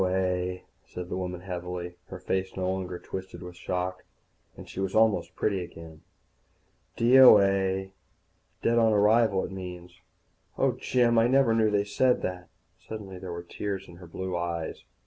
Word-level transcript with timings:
"D.O.A.," 0.01 0.63
said 0.83 1.09
the 1.09 1.15
woman 1.15 1.41
heavily. 1.41 1.93
Her 2.07 2.17
face 2.17 2.49
was 2.53 2.57
no 2.57 2.71
longer 2.71 2.97
twisted 2.97 3.43
with 3.43 3.55
shock, 3.55 4.03
and 4.57 4.67
she 4.67 4.79
was 4.79 4.95
almost 4.95 5.35
pretty 5.35 5.63
again. 5.63 6.01
"D.O.A. 6.95 7.93
Dead 8.63 8.79
on 8.79 8.93
arrival, 8.93 9.45
it 9.45 9.51
means. 9.51 10.01
Oh, 10.57 10.71
Jim, 10.71 11.19
I 11.19 11.27
never 11.27 11.53
knew 11.53 11.69
they 11.69 11.83
said 11.85 12.23
that." 12.23 12.49
Suddenly 12.79 13.19
there 13.19 13.31
were 13.31 13.43
tears 13.43 13.87
in 13.87 13.97
her 13.97 14.07
blue 14.07 14.35
eyes. 14.35 14.85